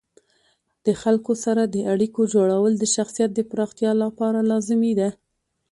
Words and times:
د 0.85 0.87
خلکو 1.01 1.31
سره 1.43 1.61
د 1.65 1.75
اړیکو 1.93 2.21
جوړول 2.33 2.71
د 2.77 2.83
شخصیت 2.95 3.29
د 3.35 3.39
پراختیا 3.51 3.91
لپاره 4.03 4.39
لازمي 4.51 4.93
دي. 4.99 5.09